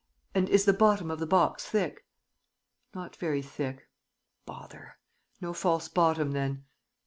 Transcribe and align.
And 0.33 0.49
is 0.49 0.65
the 0.65 0.73
bottom 0.73 1.11
of 1.11 1.19
the 1.19 1.27
box 1.27 1.63
thick?... 1.63 2.07
Not 2.95 3.15
very 3.17 3.43
thick.... 3.43 3.87
Bother! 4.47 4.97
No 5.39 5.53
false 5.53 5.87
bottom, 5.89 6.31
then? 6.31 6.65